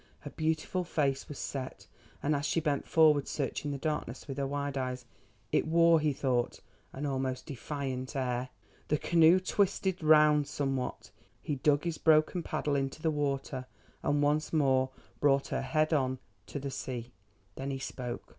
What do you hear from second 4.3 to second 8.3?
her wide eyes, it wore, he thought, an almost defiant